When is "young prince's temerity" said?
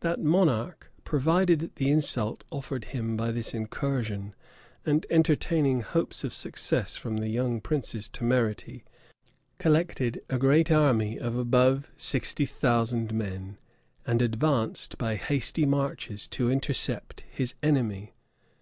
7.30-8.84